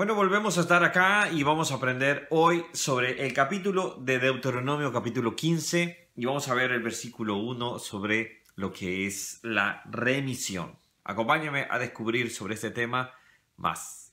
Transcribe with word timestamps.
Bueno, 0.00 0.14
volvemos 0.14 0.56
a 0.56 0.62
estar 0.62 0.82
acá 0.82 1.28
y 1.30 1.42
vamos 1.42 1.70
a 1.70 1.74
aprender 1.74 2.26
hoy 2.30 2.64
sobre 2.72 3.26
el 3.26 3.34
capítulo 3.34 3.98
de 4.00 4.18
Deuteronomio, 4.18 4.90
capítulo 4.94 5.36
15, 5.36 6.12
y 6.16 6.24
vamos 6.24 6.48
a 6.48 6.54
ver 6.54 6.70
el 6.70 6.82
versículo 6.82 7.36
1 7.36 7.78
sobre 7.78 8.44
lo 8.54 8.72
que 8.72 9.06
es 9.06 9.40
la 9.42 9.82
remisión. 9.84 10.78
Acompáñame 11.04 11.66
a 11.68 11.78
descubrir 11.78 12.30
sobre 12.30 12.54
este 12.54 12.70
tema 12.70 13.12
más. 13.58 14.09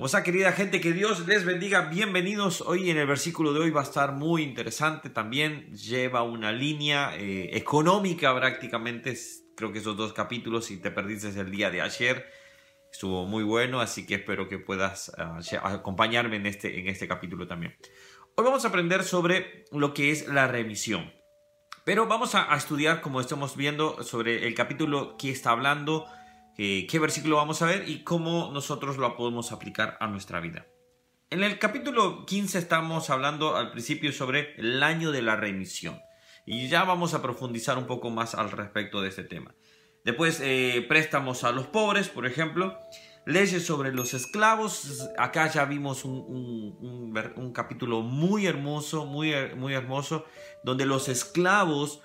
Como 0.00 0.06
está 0.06 0.22
querida 0.22 0.52
gente, 0.52 0.80
que 0.80 0.94
Dios 0.94 1.26
les 1.26 1.44
bendiga. 1.44 1.82
Bienvenidos. 1.90 2.62
Hoy 2.62 2.88
en 2.88 2.96
el 2.96 3.06
versículo 3.06 3.52
de 3.52 3.60
hoy 3.60 3.70
va 3.70 3.82
a 3.82 3.84
estar 3.84 4.12
muy 4.12 4.42
interesante. 4.42 5.10
También 5.10 5.76
lleva 5.76 6.22
una 6.22 6.52
línea 6.52 7.14
eh, 7.18 7.50
económica 7.52 8.34
prácticamente 8.34 9.14
creo 9.54 9.72
que 9.72 9.80
esos 9.80 9.98
dos 9.98 10.14
capítulos, 10.14 10.64
si 10.64 10.78
te 10.78 10.90
perdiste 10.90 11.38
el 11.38 11.50
día 11.50 11.70
de 11.70 11.82
ayer, 11.82 12.24
estuvo 12.90 13.26
muy 13.26 13.44
bueno, 13.44 13.80
así 13.80 14.06
que 14.06 14.14
espero 14.14 14.48
que 14.48 14.58
puedas 14.58 15.12
ah, 15.18 15.38
acompañarme 15.64 16.36
en 16.36 16.46
este, 16.46 16.80
en 16.80 16.88
este 16.88 17.06
capítulo 17.06 17.46
también. 17.46 17.76
Hoy 18.36 18.44
vamos 18.46 18.64
a 18.64 18.68
aprender 18.68 19.04
sobre 19.04 19.66
lo 19.70 19.92
que 19.92 20.12
es 20.12 20.28
la 20.28 20.48
remisión. 20.48 21.12
Pero 21.84 22.06
vamos 22.06 22.34
a, 22.34 22.54
estudiar, 22.56 23.02
como 23.02 23.20
estamos 23.20 23.54
viendo, 23.54 24.02
sobre 24.02 24.46
el 24.46 24.54
capítulo 24.54 25.18
que 25.18 25.30
está 25.30 25.50
hablando, 25.50 26.06
eh, 26.58 26.86
qué 26.88 26.98
versículo 26.98 27.36
vamos 27.36 27.62
a 27.62 27.66
ver 27.66 27.88
y 27.88 28.04
cómo 28.04 28.50
nosotros 28.52 28.96
lo 28.96 29.16
podemos 29.16 29.52
aplicar 29.52 29.96
a 30.00 30.06
nuestra 30.06 30.40
vida. 30.40 30.66
En 31.30 31.44
el 31.44 31.58
capítulo 31.58 32.26
15 32.26 32.58
estamos 32.58 33.08
hablando 33.08 33.56
al 33.56 33.70
principio 33.70 34.12
sobre 34.12 34.54
el 34.56 34.82
año 34.82 35.12
de 35.12 35.22
la 35.22 35.36
remisión. 35.36 36.00
Y 36.46 36.68
ya 36.68 36.84
vamos 36.84 37.14
a 37.14 37.22
profundizar 37.22 37.78
un 37.78 37.86
poco 37.86 38.10
más 38.10 38.34
al 38.34 38.50
respecto 38.50 39.00
de 39.00 39.08
este 39.08 39.22
tema. 39.22 39.54
Después, 40.04 40.40
eh, 40.42 40.84
préstamos 40.88 41.44
a 41.44 41.52
los 41.52 41.66
pobres, 41.66 42.08
por 42.08 42.26
ejemplo. 42.26 42.76
Leyes 43.26 43.64
sobre 43.64 43.92
los 43.92 44.14
esclavos. 44.14 45.08
Acá 45.18 45.48
ya 45.48 45.64
vimos 45.66 46.04
un, 46.04 47.52
capítulo 47.54 48.00
muy 48.00 48.46
hermoso, 48.46 49.04
muy, 49.04 49.32
muy 49.56 49.74
hermoso, 49.74 50.24
donde 50.64 50.86
los 50.86 51.08
esclavos 51.08 52.02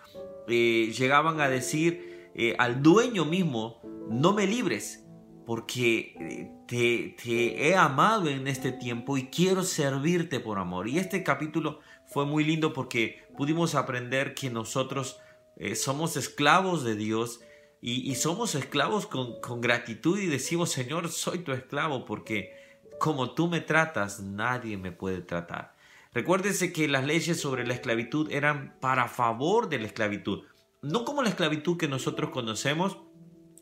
eh, 0.47 0.93
llegaban 0.95 1.39
a 1.39 1.49
decir 1.49 2.29
eh, 2.35 2.55
al 2.59 2.83
dueño 2.83 3.23
mismo, 3.23 3.81
no 4.09 4.33
me 4.33 4.47
libres, 4.47 5.05
porque 5.45 6.49
te, 6.67 7.15
te, 7.21 7.67
he 7.67 7.75
amado 7.75 8.29
en 8.29 8.47
este 8.47 8.71
tiempo 8.71 9.17
y 9.17 9.27
quiero 9.27 9.63
servirte 9.63 10.39
por 10.39 10.57
amor. 10.57 10.87
Y 10.87 10.97
este 10.97 11.23
capítulo 11.23 11.79
fue 12.07 12.25
muy 12.25 12.43
lindo 12.43 12.73
porque 12.73 13.23
pudimos 13.37 13.75
aprender 13.75 14.33
que 14.33 14.49
nosotros 14.49 15.19
eh, 15.57 15.75
somos 15.75 16.17
esclavos 16.17 16.83
de 16.83 16.95
Dios 16.95 17.41
y, 17.81 18.15
somos 18.15 18.55
esclavos 18.55 19.05
con, 19.05 19.39
con, 19.41 19.61
gratitud 19.61 20.17
y 20.17 20.25
decimos, 20.25 20.71
Señor, 20.71 21.09
soy 21.09 21.39
tu 21.39 21.51
esclavo 21.51 22.03
porque 22.03 22.51
como 22.99 23.35
tú 23.35 23.47
me 23.47 23.61
tratas, 23.61 24.21
nadie 24.21 24.75
me 24.75 24.91
puede 24.91 25.21
tratar. 25.21 25.75
Recuérdese 26.11 26.73
que 26.73 26.87
las 26.87 27.05
leyes 27.05 27.39
sobre 27.39 27.67
la 27.67 27.75
esclavitud 27.75 28.31
eran 28.31 28.75
para 28.79 29.07
favor 29.07 29.69
de 29.69 29.77
la 29.77 29.85
esclavitud, 29.85 30.45
no 30.81 31.05
como 31.05 31.21
la 31.21 31.29
esclavitud 31.29 31.77
que 31.77 31.87
nosotros 31.87 32.31
conocemos, 32.31 32.97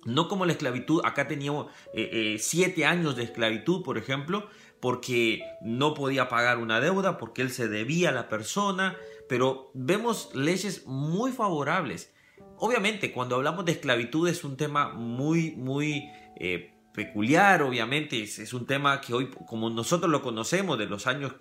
no 0.06 0.28
como 0.28 0.46
la 0.46 0.54
esclavitud, 0.54 1.02
acá 1.04 1.28
teníamos 1.28 1.68
eh, 1.94 2.10
eh, 2.12 2.38
siete 2.40 2.86
años 2.86 3.16
de 3.16 3.24
esclavitud, 3.24 3.84
por 3.84 3.98
ejemplo, 3.98 4.48
porque 4.80 5.42
no 5.62 5.94
podía 5.94 6.28
pagar 6.28 6.58
una 6.58 6.82
deuda, 6.82 7.18
porque 7.18 7.42
él 7.42 7.52
se 7.52 7.68
debía 7.68 8.10
a 8.10 8.12
la 8.12 8.28
persona, 8.28 8.98
pero 9.30 9.72
vemos 9.74 10.30
leyes 10.34 10.86
muy 10.86 11.32
favorables. 11.32 12.14
Obviamente, 12.58 13.12
cuando 13.12 13.36
hablamos 13.36 13.66
de 13.66 13.74
esclavitud 13.74 14.28
es 14.28 14.44
un 14.44 14.58
tema 14.58 14.90
muy, 14.94 15.52
muy 15.52 16.10
eh, 16.38 16.74
peculiar, 16.94 17.64
obviamente, 17.64 18.22
es, 18.22 18.54
un 18.54 18.68
tema 18.68 19.02
que 19.02 19.14
hoy, 19.14 19.30
como 19.48 19.70
nosotros 19.70 20.12
lo 20.12 20.22
conocemos, 20.22 20.78
de 20.78 20.86
los 20.86 21.08
años 21.08 21.34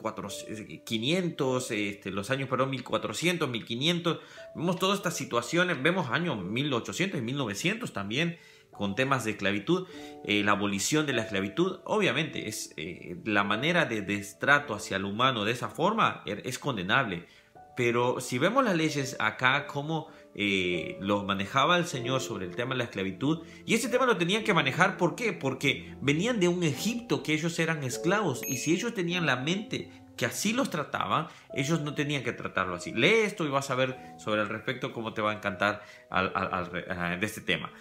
500, 0.84 1.70
este, 1.70 2.10
los 2.10 2.30
años, 2.30 2.48
perdón, 2.48 2.70
1400, 2.70 3.48
1500, 3.48 4.19
vemos 4.54 4.78
todas 4.78 4.97
estas 4.97 5.16
situaciones, 5.16 5.82
vemos 5.82 6.10
años 6.10 6.42
1800 6.42 7.20
y 7.20 7.22
1900 7.22 7.92
también, 7.92 8.38
con 8.82 8.97
temas 8.97 9.22
de 9.22 9.31
esclavitud, 9.31 9.87
eh, 10.25 10.43
la 10.43 10.53
abolición 10.53 11.06
de 11.06 11.12
la 11.12 11.22
esclavitud, 11.22 11.78
obviamente 11.84 12.48
es 12.48 12.75
eh, 12.76 13.15
la 13.25 13.44
manera 13.44 13.84
de 13.84 14.03
destrato 14.03 14.75
hacia 14.75 14.97
el 14.97 15.04
humano 15.04 15.44
de 15.44 15.53
esa 15.53 15.69
forma 15.69 16.25
er, 16.26 16.43
es 16.44 16.59
condenable. 16.59 17.28
Pero 17.76 18.19
si 18.19 18.38
vemos 18.38 18.65
las 18.65 18.75
leyes 18.75 19.15
acá, 19.20 19.69
cómo 19.69 20.09
eh, 20.34 20.97
lo 20.98 21.22
manejaba 21.22 21.76
el 21.76 21.87
Señor 21.87 22.22
sobre 22.22 22.47
el 22.47 22.56
tema 22.56 22.75
de 22.75 22.78
la 22.78 22.84
esclavitud, 22.84 23.47
y 23.65 23.75
ese 23.75 23.88
tema 23.88 24.04
lo 24.04 24.16
tenían 24.16 24.43
que 24.43 24.53
manejar, 24.53 24.97
¿por 24.97 25.14
qué? 25.14 25.32
Porque 25.32 25.94
venían 26.00 26.41
de 26.41 26.49
un 26.49 26.64
Egipto 26.64 27.22
que 27.22 27.34
ellos 27.34 27.56
eran 27.60 27.84
esclavos, 27.84 28.43
y 28.49 28.56
si 28.56 28.75
ellos 28.75 28.94
tenían 28.94 29.26
la 29.26 29.37
mente 29.37 29.93
que 30.16 30.26
así 30.26 30.53
los 30.53 30.70
trataban, 30.70 31.28
ellos 31.54 31.81
no 31.81 31.94
tenían 31.94 32.22
que 32.22 32.32
tratarlo 32.32 32.75
así. 32.75 32.93
Lee 32.93 33.22
esto 33.25 33.44
y 33.44 33.49
vas 33.49 33.70
a 33.70 33.75
ver 33.75 33.97
sobre 34.19 34.43
el 34.43 34.49
respecto 34.49 34.93
cómo 34.93 35.14
te 35.14 35.22
va 35.22 35.32
a 35.32 35.34
encantar 35.34 35.82
de 36.10 37.26
este 37.26 37.41
tema. 37.41 37.72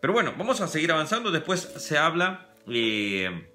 Pero 0.00 0.12
bueno, 0.12 0.34
vamos 0.36 0.60
a 0.60 0.68
seguir 0.68 0.92
avanzando. 0.92 1.30
Después 1.30 1.60
se 1.60 1.98
habla, 1.98 2.54
eh, 2.66 3.48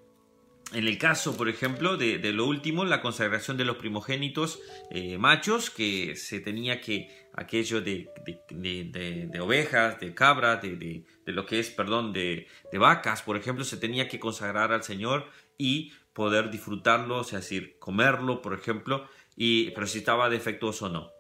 en 0.74 0.88
el 0.88 0.98
caso, 0.98 1.36
por 1.38 1.50
ejemplo, 1.50 1.98
de, 1.98 2.20
lo 2.32 2.46
último, 2.46 2.86
la 2.86 3.02
consagración 3.02 3.58
de 3.58 3.66
los 3.66 3.78
primogénitos 3.78 4.60
eh, 4.92 5.18
machos, 5.18 5.70
que 5.70 6.16
se 6.16 6.40
tenía 6.40 6.82
que, 6.82 7.28
aquello 7.34 7.82
de, 7.82 8.10
de 8.50 9.40
ovejas, 9.40 10.00
de 10.00 10.14
cabras, 10.14 10.62
de, 10.62 11.04
lo 11.26 11.46
que 11.46 11.60
es, 11.60 11.70
perdón, 11.70 12.14
de, 12.14 12.48
vacas, 12.74 13.22
por 13.24 13.38
ejemplo, 13.38 13.64
se 13.64 13.78
tenía 13.78 14.08
que 14.08 14.20
consagrar 14.20 14.72
al 14.72 14.84
Señor 14.84 15.30
y 15.58 15.94
poder 16.14 16.50
disfrutarlo, 16.50 17.18
o 17.18 17.24
sea, 17.24 17.40
decir, 17.40 17.78
comerlo, 17.80 18.42
por 18.42 18.54
ejemplo, 18.54 19.08
y, 19.36 19.72
pero 19.72 19.88
si 19.88 20.00
estaba 20.00 20.30
defectuoso 20.30 20.86
o 20.86 20.90
no. 20.90 21.15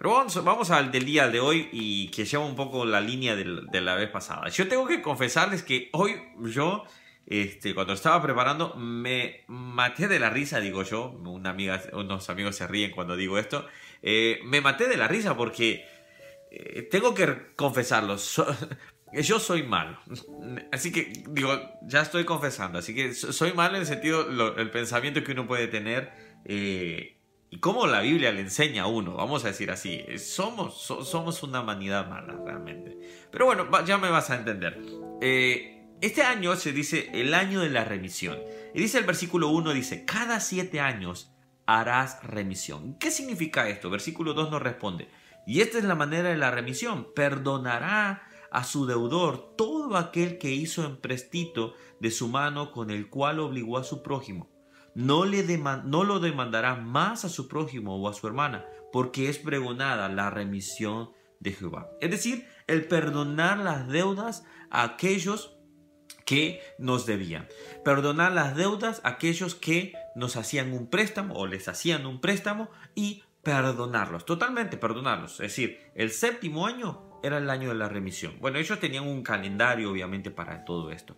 Pero 0.00 0.14
vamos, 0.14 0.70
al 0.70 0.90
del 0.90 1.04
día 1.04 1.28
de 1.28 1.40
hoy 1.40 1.68
y 1.72 2.08
que 2.08 2.24
lleva 2.24 2.42
un 2.42 2.56
poco 2.56 2.86
la 2.86 3.02
línea 3.02 3.36
de, 3.36 3.80
la 3.82 3.94
vez 3.96 4.08
pasada. 4.08 4.48
Yo 4.48 4.66
tengo 4.66 4.86
que 4.86 5.02
confesarles 5.02 5.62
que 5.62 5.90
hoy 5.92 6.14
yo, 6.38 6.84
este, 7.26 7.74
cuando 7.74 7.92
estaba 7.92 8.22
preparando, 8.22 8.74
me 8.76 9.44
maté 9.46 10.08
de 10.08 10.18
la 10.18 10.30
risa, 10.30 10.58
digo 10.58 10.84
yo. 10.84 11.10
Una 11.10 11.50
amiga, 11.50 11.82
unos 11.92 12.30
amigos 12.30 12.56
se 12.56 12.66
ríen 12.66 12.92
cuando 12.92 13.14
digo 13.14 13.36
esto. 13.36 13.66
Eh, 14.00 14.40
me 14.44 14.62
maté 14.62 14.88
de 14.88 14.96
la 14.96 15.06
risa 15.06 15.36
porque 15.36 15.84
eh, 16.50 16.88
tengo 16.90 17.12
que 17.12 17.52
confesarlo. 17.54 18.16
yo 19.12 19.38
soy 19.38 19.64
malo. 19.64 19.98
Así 20.72 20.92
que, 20.92 21.12
digo, 21.28 21.60
ya 21.82 22.00
estoy 22.00 22.24
confesando. 22.24 22.78
Así 22.78 22.94
que 22.94 23.12
soy 23.12 23.52
malo 23.52 23.74
en 23.74 23.82
el 23.82 23.86
sentido, 23.86 24.56
el 24.56 24.70
pensamiento 24.70 25.22
que 25.22 25.32
uno 25.32 25.46
puede 25.46 25.68
tener. 25.68 26.10
Eh, 26.46 27.19
y 27.50 27.58
cómo 27.58 27.88
la 27.88 28.00
Biblia 28.00 28.30
le 28.30 28.42
enseña 28.42 28.84
a 28.84 28.86
uno, 28.86 29.14
vamos 29.14 29.44
a 29.44 29.48
decir 29.48 29.72
así, 29.72 30.04
somos, 30.18 30.80
somos 30.80 31.42
una 31.42 31.62
humanidad 31.62 32.08
mala 32.08 32.38
realmente. 32.44 32.96
Pero 33.32 33.46
bueno, 33.46 33.68
ya 33.84 33.98
me 33.98 34.08
vas 34.08 34.30
a 34.30 34.36
entender. 34.36 34.80
Eh, 35.20 35.88
este 36.00 36.22
año 36.22 36.54
se 36.54 36.72
dice 36.72 37.10
el 37.12 37.34
año 37.34 37.60
de 37.60 37.70
la 37.70 37.84
remisión. 37.84 38.38
Y 38.72 38.80
dice 38.80 38.98
el 38.98 39.04
versículo 39.04 39.48
1, 39.48 39.72
dice, 39.72 40.04
cada 40.04 40.38
siete 40.38 40.78
años 40.78 41.32
harás 41.66 42.22
remisión. 42.22 42.96
¿Qué 42.98 43.10
significa 43.10 43.68
esto? 43.68 43.90
Versículo 43.90 44.32
2 44.32 44.52
nos 44.52 44.62
responde, 44.62 45.08
y 45.44 45.60
esta 45.60 45.78
es 45.78 45.84
la 45.84 45.96
manera 45.96 46.28
de 46.28 46.36
la 46.36 46.52
remisión, 46.52 47.08
perdonará 47.16 48.28
a 48.52 48.62
su 48.62 48.86
deudor 48.86 49.56
todo 49.56 49.96
aquel 49.96 50.38
que 50.38 50.52
hizo 50.52 50.84
emprestito 50.84 51.74
de 51.98 52.12
su 52.12 52.28
mano 52.28 52.70
con 52.70 52.90
el 52.90 53.08
cual 53.08 53.40
obligó 53.40 53.76
a 53.76 53.84
su 53.84 54.02
prójimo 54.04 54.59
no, 54.94 55.24
le 55.24 55.58
no 55.58 56.04
lo 56.04 56.20
demandará 56.20 56.76
más 56.76 57.24
a 57.24 57.28
su 57.28 57.48
prójimo 57.48 57.96
o 57.96 58.08
a 58.08 58.14
su 58.14 58.26
hermana, 58.26 58.64
porque 58.92 59.28
es 59.28 59.38
pregonada 59.38 60.08
la 60.08 60.30
remisión 60.30 61.10
de 61.38 61.52
Jehová. 61.52 61.90
Es 62.00 62.10
decir, 62.10 62.46
el 62.66 62.86
perdonar 62.86 63.58
las 63.58 63.88
deudas 63.88 64.44
a 64.70 64.82
aquellos 64.82 65.56
que 66.24 66.60
nos 66.78 67.06
debían. 67.06 67.48
Perdonar 67.84 68.32
las 68.32 68.54
deudas 68.54 69.00
a 69.04 69.10
aquellos 69.10 69.54
que 69.54 69.94
nos 70.14 70.36
hacían 70.36 70.72
un 70.72 70.88
préstamo 70.88 71.34
o 71.34 71.46
les 71.46 71.66
hacían 71.66 72.06
un 72.06 72.20
préstamo 72.20 72.70
y 72.94 73.24
perdonarlos, 73.42 74.24
totalmente 74.26 74.76
perdonarlos. 74.76 75.32
Es 75.34 75.38
decir, 75.38 75.80
el 75.94 76.10
séptimo 76.10 76.66
año 76.66 77.18
era 77.22 77.38
el 77.38 77.50
año 77.50 77.70
de 77.70 77.74
la 77.74 77.88
remisión. 77.88 78.36
Bueno, 78.38 78.58
ellos 78.58 78.78
tenían 78.80 79.06
un 79.06 79.22
calendario 79.22 79.90
obviamente 79.90 80.30
para 80.30 80.64
todo 80.64 80.90
esto. 80.90 81.16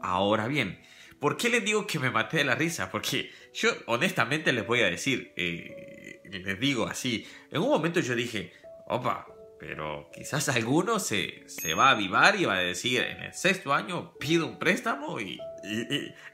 Ahora 0.00 0.48
bien, 0.48 0.80
¿Por 1.22 1.36
qué 1.36 1.48
les 1.48 1.64
digo 1.64 1.86
que 1.86 2.00
me 2.00 2.10
maté 2.10 2.38
de 2.38 2.44
la 2.44 2.56
risa? 2.56 2.90
Porque 2.90 3.30
yo 3.54 3.70
honestamente 3.86 4.52
les 4.52 4.66
voy 4.66 4.80
a 4.80 4.90
decir, 4.90 5.32
eh, 5.36 6.20
les 6.24 6.58
digo 6.58 6.88
así, 6.88 7.24
en 7.52 7.62
un 7.62 7.68
momento 7.68 8.00
yo 8.00 8.16
dije, 8.16 8.52
opa, 8.88 9.28
pero 9.60 10.10
quizás 10.12 10.48
alguno 10.48 10.98
se, 10.98 11.44
se, 11.46 11.74
va 11.74 11.90
a 11.90 11.92
avivar 11.92 12.34
y 12.34 12.44
va 12.44 12.56
a 12.56 12.58
decir, 12.58 13.02
en 13.02 13.22
el 13.22 13.34
sexto 13.34 13.72
año 13.72 14.14
pido 14.18 14.48
un 14.48 14.58
préstamo 14.58 15.20
y, 15.20 15.38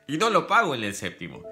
y, 0.07 0.17
no 0.17 0.31
lo 0.31 0.47
pago 0.47 0.75
en 0.75 0.83
el 0.83 0.95
séptimo. 0.95 1.43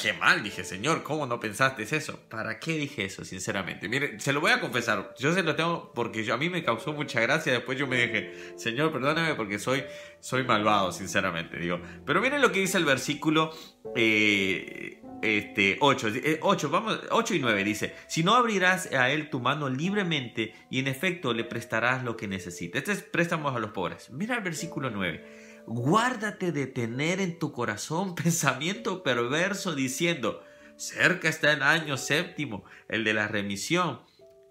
Qué 0.00 0.12
mal, 0.12 0.42
dije, 0.42 0.64
Señor, 0.64 1.02
¿cómo 1.02 1.26
no 1.26 1.40
pensaste 1.40 1.82
eso? 1.82 2.20
¿Para 2.30 2.58
qué 2.60 2.78
dije 2.78 3.04
eso, 3.04 3.24
sinceramente? 3.24 3.88
Mire, 3.88 4.18
se 4.20 4.32
lo 4.32 4.40
voy 4.40 4.52
a 4.52 4.60
confesar, 4.60 5.12
yo 5.18 5.34
se 5.34 5.42
lo 5.42 5.56
tengo 5.56 5.92
porque 5.92 6.30
a 6.30 6.36
mí 6.36 6.48
me 6.48 6.62
causó 6.62 6.92
mucha 6.92 7.20
gracia, 7.20 7.52
después 7.52 7.78
yo 7.78 7.86
me 7.86 8.06
dije, 8.06 8.54
Señor, 8.56 8.92
perdóname 8.92 9.34
porque 9.34 9.58
soy, 9.58 9.84
soy 10.20 10.44
malvado, 10.44 10.92
sinceramente, 10.92 11.58
digo. 11.58 11.80
Pero 12.06 12.20
miren 12.20 12.40
lo 12.40 12.52
que 12.52 12.60
dice 12.60 12.78
el 12.78 12.84
versículo 12.84 13.52
eh, 13.96 15.02
este, 15.20 15.76
8, 15.80 16.08
8, 16.40 16.66
eh, 16.66 16.70
vamos, 16.70 17.00
8 17.10 17.34
y 17.34 17.38
9 17.40 17.64
dice, 17.64 17.94
si 18.06 18.22
no 18.22 18.34
abrirás 18.34 18.92
a 18.92 19.10
él 19.10 19.30
tu 19.30 19.40
mano 19.40 19.68
libremente 19.68 20.54
y 20.70 20.78
en 20.78 20.86
efecto 20.86 21.34
le 21.34 21.42
prestarás 21.44 22.04
lo 22.04 22.16
que 22.16 22.28
necesite. 22.28 22.78
Este 22.78 22.92
es 22.92 23.02
préstamos 23.02 23.54
a 23.56 23.58
los 23.58 23.72
pobres. 23.72 24.10
Mira 24.10 24.36
el 24.36 24.44
versículo 24.44 24.90
9 24.90 25.47
guárdate 25.68 26.50
de 26.50 26.66
tener 26.66 27.20
en 27.20 27.38
tu 27.38 27.52
corazón 27.52 28.14
pensamiento 28.22 29.02
perverso 29.02 29.74
diciendo, 29.74 30.42
cerca 30.76 31.28
está 31.28 31.52
el 31.52 31.62
año 31.62 31.96
séptimo, 31.96 32.64
el 32.88 33.04
de 33.04 33.14
la 33.14 33.28
remisión, 33.28 34.00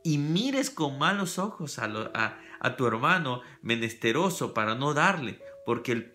y 0.04 0.20
mires 0.20 0.70
con 0.70 0.98
malos 0.98 1.38
ojos 1.40 1.80
a, 1.80 2.38
tu 2.78 2.88
hermano 2.88 3.42
menesteroso 3.62 4.54
para 4.54 4.76
no 4.76 4.94
darle, 4.94 5.40
porque 5.66 5.92
él, 5.92 6.12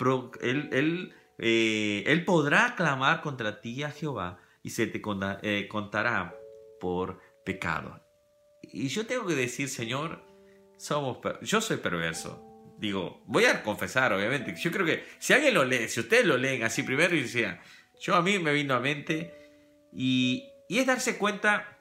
él, 0.72 1.14
eh, 1.38 2.04
él, 2.06 2.24
podrá 2.24 2.74
clamar 2.74 3.20
contra 3.20 3.60
ti 3.60 3.82
a 3.82 3.90
Jehová 3.90 4.38
y 4.62 4.70
se 4.70 4.86
te 4.86 5.02
eh, 5.42 5.68
contará 5.68 6.34
por 6.80 7.20
pecado. 7.44 8.00
Y 8.62 8.88
yo 8.88 9.06
tengo 9.06 9.26
que 9.26 9.34
decir, 9.34 9.68
Señor, 9.68 10.24
somos, 10.78 11.18
yo 11.42 11.60
soy 11.60 11.76
perverso, 11.78 12.51
digo, 12.82 13.22
voy 13.26 13.44
a 13.44 13.62
confesar, 13.62 14.12
obviamente. 14.12 14.56
Yo 14.56 14.72
creo 14.72 14.84
que 14.84 15.06
si 15.20 15.32
alguien 15.32 15.54
lo 15.54 15.64
lee, 15.64 15.88
si 15.88 16.00
ustedes 16.00 16.26
lo 16.26 16.36
leen 16.36 16.64
así 16.64 16.82
primero 16.82 17.14
y 17.14 17.22
decían, 17.22 17.60
yo 18.00 18.16
a 18.16 18.22
mí 18.22 18.40
me 18.40 18.52
vino 18.52 18.74
a 18.74 18.80
mente 18.80 19.32
y, 19.92 20.48
y 20.68 20.80
es 20.80 20.86
darse 20.86 21.16
cuenta, 21.16 21.78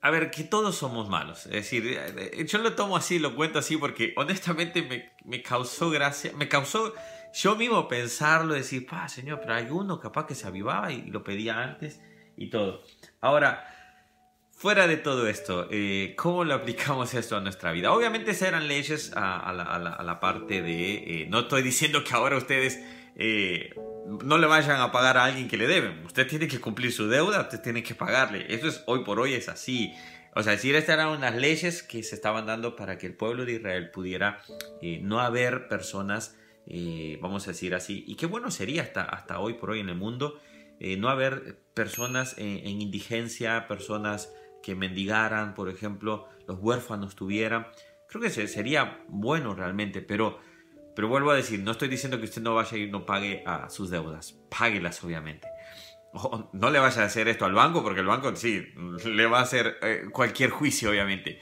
a 0.00 0.10
ver, 0.10 0.32
que 0.32 0.42
todos 0.42 0.74
somos 0.76 1.08
malos. 1.08 1.46
Es 1.46 1.52
decir, 1.52 1.84
eh, 1.86 2.44
yo 2.48 2.58
lo 2.58 2.74
tomo 2.74 2.96
así, 2.96 3.20
lo 3.20 3.36
cuento 3.36 3.60
así 3.60 3.76
porque 3.76 4.12
honestamente 4.16 4.82
me, 4.82 5.12
me 5.24 5.40
causó 5.40 5.88
gracia, 5.90 6.32
me 6.34 6.48
causó 6.48 6.92
yo 7.32 7.54
mismo 7.54 7.86
pensarlo, 7.86 8.54
decir, 8.54 8.86
pa, 8.86 9.08
señor, 9.08 9.38
pero 9.40 9.54
hay 9.54 9.68
uno 9.70 10.00
capaz 10.00 10.26
que 10.26 10.34
se 10.34 10.48
avivaba 10.48 10.90
y 10.90 11.02
lo 11.12 11.22
pedía 11.22 11.62
antes 11.62 12.00
y 12.36 12.50
todo. 12.50 12.82
Ahora, 13.20 13.75
Fuera 14.58 14.86
de 14.86 14.96
todo 14.96 15.28
esto, 15.28 15.68
eh, 15.70 16.14
¿cómo 16.16 16.42
lo 16.42 16.54
aplicamos 16.54 17.12
esto 17.12 17.36
a 17.36 17.40
nuestra 17.42 17.72
vida? 17.72 17.92
Obviamente 17.92 18.32
serán 18.32 18.66
leyes 18.68 19.12
a, 19.14 19.52
la, 19.52 20.18
parte 20.18 20.62
de... 20.62 20.94
Eh, 20.94 21.26
no 21.28 21.40
estoy 21.40 21.60
diciendo 21.60 22.02
que 22.02 22.14
ahora 22.14 22.38
ustedes 22.38 22.80
eh, 23.16 23.74
no 24.24 24.38
le 24.38 24.46
vayan 24.46 24.80
a 24.80 24.90
pagar 24.90 25.18
a 25.18 25.24
alguien 25.24 25.46
que 25.46 25.58
le 25.58 25.66
deben. 25.66 26.02
Usted 26.06 26.26
tiene 26.26 26.48
que 26.48 26.58
cumplir 26.58 26.90
su 26.90 27.06
deuda, 27.06 27.42
usted 27.42 27.60
tiene 27.60 27.82
que 27.82 27.94
pagarle. 27.94 28.46
Eso 28.48 28.68
es 28.68 28.82
hoy 28.86 29.04
por 29.04 29.20
hoy 29.20 29.34
es 29.34 29.50
así. 29.50 29.92
O 30.34 30.42
sea, 30.42 30.52
decir, 30.52 30.74
estas 30.74 30.94
eran 30.94 31.08
unas 31.08 31.36
leyes 31.36 31.82
que 31.82 32.02
se 32.02 32.14
estaban 32.14 32.46
dando 32.46 32.76
para 32.76 32.96
que 32.96 33.06
el 33.06 33.14
pueblo 33.14 33.44
de 33.44 33.52
Israel 33.52 33.90
pudiera 33.90 34.40
no 35.02 35.20
haber 35.20 35.68
personas, 35.68 36.34
vamos 37.20 37.46
a 37.46 37.50
decir 37.50 37.74
así, 37.74 38.04
y 38.06 38.16
qué 38.16 38.24
bueno 38.24 38.50
sería 38.50 38.82
hasta, 38.82 39.02
hasta 39.02 39.38
hoy 39.38 39.54
por 39.54 39.70
hoy 39.70 39.80
en 39.80 39.90
el 39.90 39.96
mundo, 39.96 40.40
no 40.80 41.08
haber 41.08 41.58
personas 41.72 42.36
en 42.36 42.80
indigencia, 42.82 43.66
personas 43.66 44.30
que 44.66 44.74
mendigaran, 44.74 45.54
por 45.54 45.68
ejemplo, 45.68 46.26
los 46.48 46.58
huérfanos 46.60 47.14
tuvieran. 47.14 47.68
Creo 48.08 48.20
que 48.20 48.30
sería 48.30 48.98
bueno 49.06 49.54
realmente, 49.54 50.02
pero, 50.02 50.40
pero 50.96 51.06
vuelvo 51.06 51.30
a 51.30 51.36
decir, 51.36 51.60
no 51.60 51.70
estoy 51.70 51.86
diciendo 51.86 52.18
que 52.18 52.24
usted 52.24 52.42
no 52.42 52.56
vaya 52.56 52.76
y 52.76 52.90
no 52.90 53.06
pague 53.06 53.44
a 53.46 53.70
sus 53.70 53.90
deudas, 53.90 54.34
páguelas 54.50 55.04
obviamente. 55.04 55.46
no 56.52 56.70
le 56.70 56.80
vaya 56.80 57.02
a 57.02 57.04
hacer 57.04 57.28
esto 57.28 57.44
al 57.44 57.52
banco, 57.52 57.84
porque 57.84 58.00
el 58.00 58.08
banco 58.08 58.34
sí, 58.34 58.66
le 59.04 59.26
va 59.26 59.38
a 59.38 59.42
hacer 59.42 59.76
eh, 59.82 60.06
cualquier 60.10 60.50
juicio, 60.50 60.90
obviamente. 60.90 61.38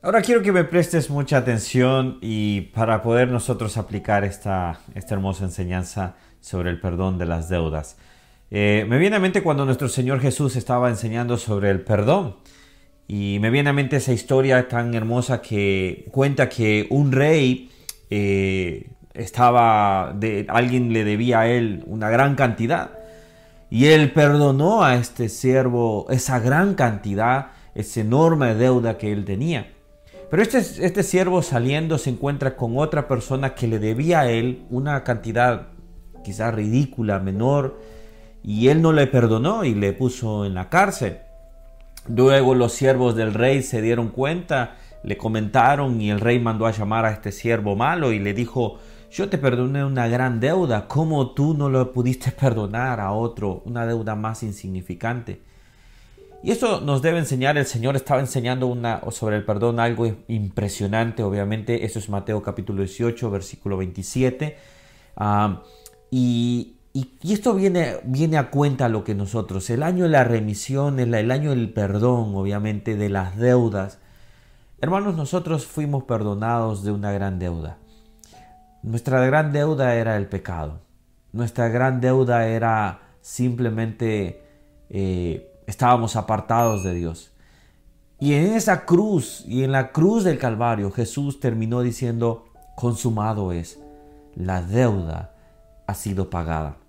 Ahora 0.00 0.22
quiero 0.22 0.40
que 0.40 0.52
me 0.52 0.64
prestes 0.64 1.10
mucha 1.10 1.36
atención 1.36 2.16
y 2.22 2.62
para 2.72 3.02
poder 3.02 3.28
nosotros 3.28 3.76
aplicar 3.76 4.24
esta, 4.24 4.80
esta 4.94 5.14
hermosa 5.14 5.44
enseñanza 5.44 6.16
sobre 6.40 6.70
el 6.70 6.80
perdón 6.80 7.18
de 7.18 7.26
las 7.26 7.50
deudas. 7.50 7.98
Eh, 8.50 8.84
me 8.88 8.98
viene 8.98 9.16
a 9.16 9.20
mente 9.20 9.42
cuando 9.42 9.64
nuestro 9.64 9.88
Señor 9.88 10.20
Jesús 10.20 10.56
estaba 10.56 10.88
enseñando 10.88 11.36
sobre 11.38 11.70
el 11.70 11.80
perdón. 11.80 12.36
Y 13.06 13.38
me 13.40 13.50
viene 13.50 13.70
a 13.70 13.72
mente 13.72 13.96
esa 13.96 14.12
historia 14.12 14.68
tan 14.68 14.94
hermosa 14.94 15.42
que 15.42 16.08
cuenta 16.10 16.48
que 16.48 16.86
un 16.90 17.12
rey 17.12 17.70
eh, 18.10 18.90
estaba, 19.12 20.14
de, 20.18 20.46
alguien 20.48 20.92
le 20.92 21.04
debía 21.04 21.40
a 21.40 21.48
él 21.48 21.84
una 21.86 22.08
gran 22.08 22.34
cantidad. 22.34 22.98
Y 23.70 23.86
él 23.86 24.12
perdonó 24.12 24.84
a 24.84 24.94
este 24.96 25.28
siervo 25.28 26.06
esa 26.08 26.38
gran 26.38 26.74
cantidad, 26.74 27.48
esa 27.74 28.00
enorme 28.00 28.54
deuda 28.54 28.96
que 28.98 29.12
él 29.12 29.24
tenía. 29.24 29.72
Pero 30.30 30.42
este, 30.42 30.58
este 30.58 31.02
siervo 31.02 31.42
saliendo 31.42 31.98
se 31.98 32.10
encuentra 32.10 32.56
con 32.56 32.78
otra 32.78 33.08
persona 33.08 33.54
que 33.54 33.68
le 33.68 33.78
debía 33.78 34.20
a 34.20 34.30
él 34.30 34.64
una 34.70 35.04
cantidad 35.04 35.68
quizás 36.24 36.54
ridícula, 36.54 37.18
menor, 37.18 37.78
y 38.44 38.68
él 38.68 38.82
no 38.82 38.92
le 38.92 39.06
perdonó 39.06 39.64
y 39.64 39.74
le 39.74 39.92
puso 39.94 40.44
en 40.44 40.54
la 40.54 40.68
cárcel. 40.68 41.18
Luego 42.06 42.54
los 42.54 42.72
siervos 42.72 43.16
del 43.16 43.32
rey 43.32 43.62
se 43.62 43.80
dieron 43.80 44.08
cuenta, 44.08 44.76
le 45.02 45.16
comentaron 45.16 46.00
y 46.00 46.10
el 46.10 46.20
rey 46.20 46.38
mandó 46.38 46.66
a 46.66 46.70
llamar 46.70 47.06
a 47.06 47.12
este 47.12 47.32
siervo 47.32 47.74
malo 47.74 48.12
y 48.12 48.18
le 48.18 48.34
dijo, 48.34 48.78
yo 49.10 49.30
te 49.30 49.38
perdoné 49.38 49.82
una 49.82 50.08
gran 50.08 50.40
deuda, 50.40 50.86
¿cómo 50.86 51.30
tú 51.30 51.54
no 51.54 51.70
lo 51.70 51.92
pudiste 51.92 52.30
perdonar 52.32 53.00
a 53.00 53.12
otro, 53.12 53.62
una 53.64 53.86
deuda 53.86 54.14
más 54.14 54.42
insignificante? 54.42 55.40
Y 56.42 56.50
eso 56.50 56.82
nos 56.82 57.00
debe 57.00 57.18
enseñar, 57.18 57.56
el 57.56 57.64
Señor 57.64 57.96
estaba 57.96 58.20
enseñando 58.20 58.66
una, 58.66 59.00
sobre 59.10 59.36
el 59.36 59.46
perdón 59.46 59.80
algo 59.80 60.06
impresionante, 60.28 61.22
obviamente, 61.22 61.86
eso 61.86 61.98
es 61.98 62.10
Mateo 62.10 62.42
capítulo 62.42 62.82
18, 62.82 63.30
versículo 63.30 63.78
27. 63.78 64.58
Ah, 65.16 65.62
y, 66.10 66.73
y, 66.96 67.32
esto 67.32 67.54
viene, 67.54 67.96
viene 68.04 68.38
a 68.38 68.50
cuenta 68.50 68.88
lo 68.88 69.02
que 69.02 69.16
nosotros, 69.16 69.68
el 69.68 69.82
año 69.82 70.04
de 70.04 70.10
la 70.10 70.22
remisión, 70.22 71.00
el, 71.00 71.12
el 71.12 71.32
año 71.32 71.50
del 71.50 71.72
perdón, 71.72 72.36
obviamente, 72.36 72.94
de 72.94 73.08
las 73.08 73.36
deudas. 73.36 73.98
Hermanos, 74.80 75.16
nosotros 75.16 75.66
fuimos 75.66 76.04
perdonados 76.04 76.84
de 76.84 76.92
una 76.92 77.10
gran 77.10 77.40
deuda. 77.40 77.78
Nuestra 78.84 79.26
gran 79.26 79.52
deuda 79.52 79.96
era 79.96 80.16
el 80.16 80.28
pecado. 80.28 80.82
Nuestra 81.32 81.68
gran 81.68 82.00
deuda 82.00 82.46
era 82.46 83.00
simplemente 83.20 84.44
eh, 84.88 85.50
estábamos 85.66 86.14
apartados 86.14 86.84
de 86.84 86.94
Dios. 86.94 87.32
Y 88.20 88.34
en 88.34 88.52
esa 88.52 88.84
cruz 88.84 89.42
y 89.48 89.64
en 89.64 89.72
la 89.72 89.90
cruz 89.90 90.22
del 90.22 90.38
Calvario 90.38 90.92
Jesús 90.92 91.40
terminó 91.40 91.80
diciendo, 91.80 92.44
consumado 92.76 93.50
es, 93.50 93.80
la 94.36 94.62
deuda 94.62 95.34
ha 95.88 95.94
sido 95.94 96.30
pagada. 96.30 96.83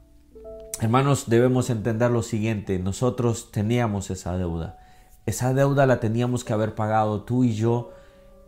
Hermanos, 0.81 1.25
debemos 1.27 1.69
entender 1.69 2.11
lo 2.11 2.21
siguiente, 2.21 2.79
nosotros 2.79 3.49
teníamos 3.49 4.09
esa 4.09 4.37
deuda. 4.37 4.77
Esa 5.25 5.53
deuda 5.53 5.85
la 5.85 6.01
teníamos 6.01 6.43
que 6.43 6.51
haber 6.51 6.75
pagado 6.75 7.23
tú 7.23 7.45
y 7.45 7.55
yo 7.55 7.91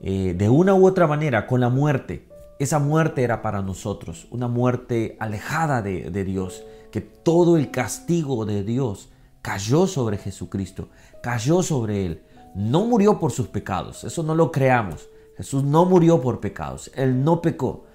eh, 0.01 0.35
de 0.37 0.49
una 0.49 0.73
u 0.75 0.85
otra 0.85 1.07
manera, 1.07 1.47
con 1.47 1.61
la 1.61 1.69
muerte. 1.69 2.27
Esa 2.59 2.79
muerte 2.79 3.23
era 3.23 3.41
para 3.41 3.61
nosotros, 3.61 4.27
una 4.29 4.49
muerte 4.49 5.15
alejada 5.21 5.81
de, 5.81 6.11
de 6.11 6.25
Dios, 6.25 6.65
que 6.91 6.99
todo 6.99 7.55
el 7.55 7.71
castigo 7.71 8.45
de 8.45 8.63
Dios 8.63 9.09
cayó 9.41 9.87
sobre 9.87 10.17
Jesucristo, 10.17 10.89
cayó 11.23 11.63
sobre 11.63 12.05
Él. 12.05 12.23
No 12.55 12.85
murió 12.85 13.19
por 13.19 13.31
sus 13.31 13.47
pecados, 13.47 14.03
eso 14.03 14.21
no 14.21 14.35
lo 14.35 14.51
creamos. 14.51 15.07
Jesús 15.37 15.63
no 15.63 15.85
murió 15.85 16.19
por 16.21 16.41
pecados, 16.41 16.91
Él 16.93 17.23
no 17.23 17.41
pecó, 17.41 17.85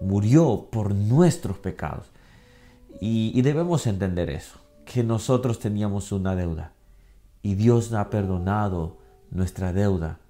murió 0.00 0.68
por 0.70 0.94
nuestros 0.94 1.58
pecados. 1.58 2.06
Y, 3.00 3.40
debemos 3.42 3.86
entender 3.86 4.30
eso, 4.30 4.58
que 4.84 5.02
nosotros 5.02 5.58
teníamos 5.58 6.12
una 6.12 6.36
deuda 6.36 6.72
y 7.42 7.54
Dios 7.54 7.92
ha 7.92 8.10
perdonado 8.10 8.98
nuestra 9.30 9.72
deuda 9.72 10.20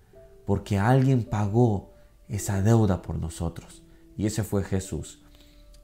porque 0.47 0.79
alguien 0.79 1.25
pagó 1.25 1.93
esa 2.29 2.63
deuda 2.63 3.03
por 3.03 3.17
nosotros 3.17 3.83
y 4.17 4.27
ese 4.27 4.43
fue 4.43 4.65
Jesús. 4.65 5.23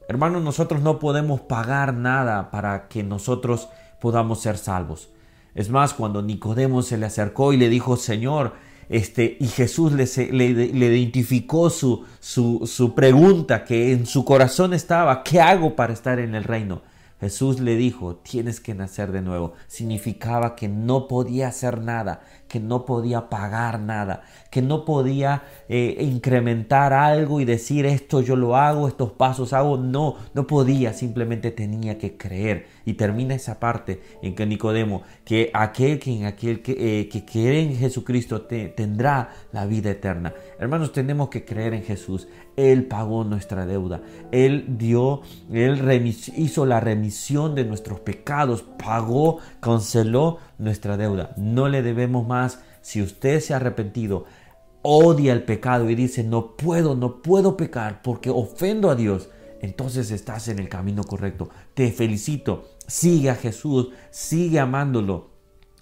Hermanos, 0.09 0.43
nosotros 0.43 0.81
no 0.81 0.99
podemos 0.99 1.41
pagar 1.43 1.93
nada 1.93 2.51
para 2.51 2.89
que 2.89 3.03
nosotros 3.03 3.69
podamos 4.01 4.41
ser 4.41 4.57
salvos. 4.57 5.11
Es 5.55 5.71
más, 5.71 5.93
cuando 5.93 6.23
Nicodemo 6.23 6.83
se 6.83 6.97
le 6.97 7.07
acercó 7.07 7.53
y 7.53 7.59
le 7.59 7.69
dijo, 7.69 7.97
Señor, 7.97 8.55
este, 8.89 9.37
y 9.39 9.47
Jesús 9.49 9.93
le, 9.93 10.05
identificó 10.45 11.71
su 11.71 12.93
pregunta 12.95 13.65
que 13.65 13.93
en 13.93 14.07
su 14.07 14.25
corazón 14.25 14.75
estaba, 14.75 15.23
¿qué 15.23 15.41
hago 15.41 15.77
para 15.77 15.93
estar 15.93 16.19
en 16.19 16.35
el 16.35 16.45
reino? 16.45 16.83
Jesús 17.21 17.59
le 17.59 17.75
dijo, 17.75 18.17
tienes 18.17 18.61
que 18.61 18.75
nacer 18.75 19.11
de 19.11 19.23
nuevo. 19.23 19.55
Significaba 19.67 20.55
que 20.55 20.69
no 20.69 21.09
podía 21.09 21.49
hacer 21.49 21.81
nada, 21.81 22.21
que 22.47 22.61
no 22.61 22.85
podía 22.85 23.29
pagar 23.29 23.81
nada, 23.81 24.23
que 24.53 24.63
no 24.63 24.85
podía 24.85 25.43
eh, 25.69 25.97
incrementar 26.01 26.93
algo 26.93 27.41
y 27.41 27.45
decir 27.45 27.87
esto 27.87 28.21
yo 28.21 28.37
lo 28.37 28.57
hago, 28.57 28.87
estos 28.87 29.13
pasos 29.13 29.53
hago. 29.53 29.77
No, 29.79 30.15
no 30.33 30.47
podía, 30.47 30.93
simplemente 30.93 31.51
tenía 31.51 31.99
que 31.99 32.17
creer. 32.17 32.67
Y 32.89 32.95
termina 32.95 33.35
esa 33.35 33.61
parte 33.61 34.01
en 34.23 34.35
que 34.35 34.47
Nicodemo, 34.47 35.03
que 35.23 35.51
aquel, 35.53 35.99
que, 35.99 36.25
aquel 36.25 36.63
que, 36.63 37.01
eh, 37.01 37.09
que 37.11 37.23
cree 37.23 37.61
en 37.61 37.77
Jesucristo 37.77 38.41
tendrá 38.41 39.29
la 39.53 39.67
vida 39.67 39.91
eterna. 39.91 40.33
Hermanos, 40.59 40.91
tenemos 40.95 41.29
que 41.29 41.45
creer 41.45 41.75
en 41.75 41.83
Jesús. 41.83 42.29
Él 42.57 42.87
pagó 42.87 43.25
nuestra 43.25 43.67
deuda. 43.67 44.01
Él 44.33 44.79
dio, 44.79 45.21
Él 45.53 46.17
hizo 46.39 46.65
la 46.65 46.81
remisión 46.81 47.55
de 47.55 47.67
nuestros 47.67 48.01
pecados, 48.01 48.65
pagó, 48.83 49.37
canceló 49.61 50.39
nuestra 50.57 50.97
deuda. 50.97 51.35
No 51.37 51.69
le 51.69 51.83
debemos 51.83 52.27
más. 52.27 52.63
Si 52.81 53.03
usted 53.03 53.41
se 53.41 53.53
ha 53.53 53.57
arrepentido, 53.57 54.25
odia 54.81 55.35
el 55.35 55.43
pecado 55.43 55.91
y 55.91 55.95
dice, 55.95 56.25
no 56.25 56.57
puedo, 56.57 56.97
no 56.97 57.21
puedo 57.21 57.55
pecar 57.55 58.01
porque 58.01 58.31
ofendo 58.31 58.89
a 58.89 58.95
Dios, 58.95 59.29
entonces 59.61 60.11
estás 60.11 60.49
en 60.49 60.59
el 60.59 60.71
camino 60.71 61.05
correcto. 61.05 61.51
Te 61.75 61.93
felicito. 61.93 62.78
Sigue 62.89 63.31
a 63.31 63.37
Jesús, 63.37 63.91
sigue 64.11 64.59
amándolo. 64.59 65.39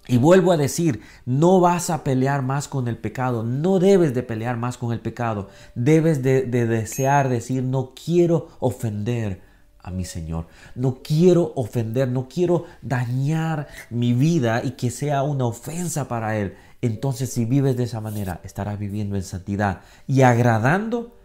Y 0.07 0.17
vuelvo 0.17 0.51
a 0.51 0.57
decir, 0.57 1.01
no 1.25 1.59
vas 1.59 1.89
a 1.89 2.03
pelear 2.03 2.41
más 2.41 2.67
con 2.67 2.87
el 2.87 2.97
pecado, 2.97 3.43
no 3.43 3.79
debes 3.79 4.13
de 4.13 4.23
pelear 4.23 4.55
más 4.55 4.77
con 4.77 4.93
el 4.93 5.01
pecado, 5.01 5.49
debes 5.75 6.23
de, 6.23 6.43
desear 6.43 7.27
decir, 7.27 7.63
no 7.63 7.93
quiero 7.93 8.49
ofender 8.59 9.41
a 9.79 9.91
mi 9.91 10.05
Señor, 10.05 10.47
no 10.75 11.01
quiero 11.03 11.51
ofender, 11.55 12.07
no 12.09 12.27
quiero 12.29 12.65
dañar 12.81 13.67
mi 13.89 14.13
vida 14.13 14.63
y 14.63 14.71
que 14.71 14.91
sea 14.91 15.23
una 15.23 15.45
ofensa 15.45 16.07
para 16.07 16.37
Él. 16.37 16.55
Entonces 16.81 17.31
si 17.33 17.43
vives 17.43 17.75
de 17.75 17.83
esa 17.83 17.99
manera, 17.99 18.39
estarás 18.43 18.79
viviendo 18.79 19.17
en 19.17 19.23
santidad 19.23 19.81
y 20.07 20.21
agradando 20.21 21.15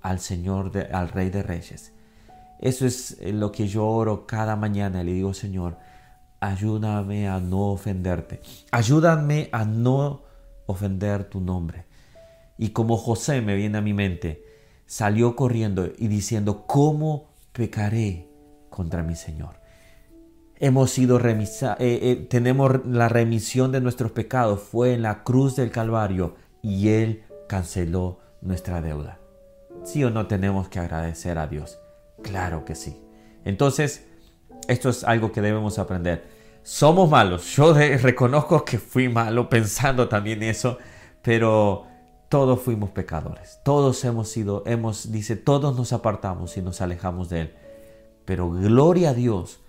al 0.00 0.18
Señor, 0.18 0.72
al 0.92 1.08
Rey 1.08 1.28
de 1.28 1.42
Reyes. 1.42 1.92
Eso 2.60 2.86
es 2.86 3.16
lo 3.22 3.50
que 3.50 3.66
yo 3.68 3.86
oro 3.86 4.26
cada 4.26 4.54
mañana, 4.54 5.02
le 5.02 5.14
digo, 5.14 5.32
Señor, 5.32 5.78
ayúdame 6.40 7.26
a 7.26 7.40
no 7.40 7.72
ofenderte. 7.72 8.40
Ayúdame 8.70 9.48
a 9.50 9.64
no 9.64 10.22
ofender 10.66 11.24
tu 11.24 11.40
nombre. 11.40 11.86
Y 12.58 12.70
como 12.70 12.98
José 12.98 13.40
me 13.40 13.56
viene 13.56 13.78
a 13.78 13.80
mi 13.80 13.94
mente, 13.94 14.44
salió 14.84 15.36
corriendo 15.36 15.90
y 15.96 16.08
diciendo, 16.08 16.66
¿cómo 16.66 17.30
pecaré 17.52 18.28
contra 18.68 19.02
mi 19.02 19.16
Señor? 19.16 19.58
Hemos 20.56 20.90
sido 20.90 21.18
remisa 21.18 21.74
eh, 21.80 22.00
eh, 22.02 22.26
tenemos 22.28 22.84
la 22.84 23.08
remisión 23.08 23.72
de 23.72 23.80
nuestros 23.80 24.12
pecados, 24.12 24.60
fue 24.60 24.92
en 24.92 25.00
la 25.00 25.24
cruz 25.24 25.56
del 25.56 25.70
Calvario 25.70 26.34
y 26.60 26.88
Él 26.88 27.24
canceló 27.48 28.18
nuestra 28.42 28.82
deuda. 28.82 29.18
¿Sí 29.82 30.04
o 30.04 30.10
no 30.10 30.26
tenemos 30.26 30.68
que 30.68 30.78
agradecer 30.78 31.38
a 31.38 31.46
Dios? 31.46 31.78
Claro 32.22 32.64
que 32.64 32.74
sí. 32.74 33.00
Entonces, 33.44 34.06
esto 34.68 34.88
es 34.88 35.04
algo 35.04 35.32
que 35.32 35.40
debemos 35.40 35.78
aprender. 35.78 36.28
Somos 36.62 37.08
malos. 37.08 37.56
Yo 37.56 37.72
reconozco 37.72 38.64
que 38.64 38.78
fui 38.78 39.08
malo 39.08 39.48
pensando 39.48 40.08
también 40.08 40.42
eso, 40.42 40.78
pero 41.22 41.86
todos 42.28 42.60
fuimos 42.60 42.90
pecadores. 42.90 43.60
Todos 43.64 44.04
hemos 44.04 44.28
sido, 44.28 44.62
hemos, 44.66 45.10
dice, 45.10 45.36
todos 45.36 45.76
nos 45.76 45.92
apartamos 45.92 46.56
y 46.56 46.62
nos 46.62 46.80
alejamos 46.80 47.28
de 47.28 47.40
Él. 47.40 47.54
Pero 48.24 48.50
gloria 48.50 49.10
a 49.10 49.14
Dios 49.14 49.60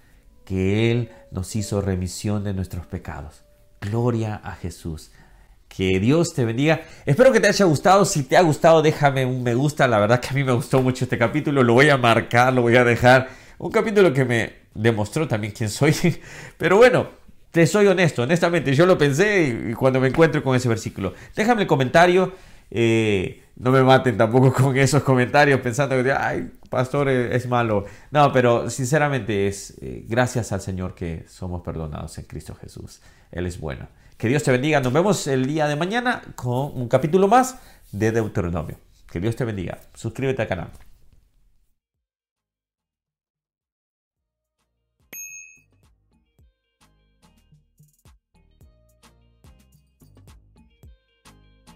que 0.46 0.92
Él 0.92 1.12
nos 1.32 1.56
hizo 1.56 1.82
remisión 1.82 2.44
de 2.44 2.54
nuestros 2.54 2.86
pecados. 2.86 3.46
Gloria 3.80 4.36
a 4.36 4.52
Jesús. 4.52 5.12
Que 5.76 6.00
Dios 6.00 6.34
te 6.34 6.44
bendiga. 6.44 6.82
Espero 7.06 7.32
que 7.32 7.40
te 7.40 7.48
haya 7.48 7.66
gustado. 7.66 8.04
Si 8.04 8.24
te 8.24 8.36
ha 8.36 8.42
gustado, 8.42 8.82
déjame 8.82 9.26
un 9.26 9.42
me 9.42 9.56
gusta. 9.56 9.88
La 9.88 10.00
verdad 10.00 10.20
que 10.20 10.30
a 10.30 10.34
mí 10.34 10.44
me 10.44 10.52
gustó 10.52 10.82
mucho 10.82 11.06
este 11.06 11.18
capítulo. 11.18 11.64
Lo 11.64 11.74
voy 11.74 11.90
a 11.90 11.98
marcar, 11.98 12.54
lo 12.54 12.62
voy 12.62 12.76
a 12.76 12.84
dejar 12.84 13.30
un 13.58 13.72
capítulo 13.72 14.12
que 14.12 14.26
me 14.26 14.54
demostró 14.74 15.28
también 15.28 15.54
quién 15.56 15.70
soy. 15.70 15.96
Pero 16.58 16.78
bueno, 16.78 17.10
te 17.52 17.68
soy 17.68 17.88
honesto, 17.88 18.24
honestamente, 18.24 18.74
yo 18.74 18.86
lo 18.86 18.98
pensé 18.98 19.70
y, 19.70 19.74
cuando 19.74 20.00
me 20.00 20.08
encuentro 20.08 20.44
con 20.44 20.56
ese 20.56 20.68
versículo. 20.68 21.14
Déjame 21.36 21.62
el 21.62 21.68
comentario. 21.68 22.34
Eh, 22.74 23.44
no 23.58 23.72
me 23.72 23.84
maten 23.84 24.18
tampoco 24.18 24.52
con 24.64 24.78
esos 24.78 25.04
comentarios 25.04 25.60
pensando 25.60 26.02
que, 26.02 26.12
ay, 26.12 26.52
pastor 26.70 27.10
eh, 27.10 27.36
es 27.36 27.48
malo. 27.48 27.86
No, 28.10 28.32
pero 28.32 28.70
sinceramente 28.70 29.48
es 29.48 29.76
eh, 29.82 30.06
gracias 30.08 30.52
al 30.52 30.62
Señor 30.62 30.96
que 30.96 31.26
somos 31.28 31.62
perdonados 31.62 32.18
en 32.18 32.26
Cristo 32.26 32.56
Jesús. 32.56 33.02
Él 33.32 33.46
es 33.46 33.60
bueno. 33.60 33.88
Que 34.22 34.28
Dios 34.28 34.44
te 34.44 34.52
bendiga. 34.52 34.80
Nos 34.80 34.94
vemos 34.94 35.26
el 35.26 35.48
día 35.48 35.68
de 35.68 35.76
mañana 35.76 36.22
con 36.36 36.80
un 36.80 36.88
capítulo 36.88 37.28
más 37.28 37.58
de 37.92 38.12
Deuteronomio. 38.12 38.78
Que 39.12 39.20
Dios 39.20 39.36
te 39.36 39.46
bendiga. 39.46 39.80
Suscríbete 39.96 40.44
al 40.44 40.48
canal. 40.48 40.70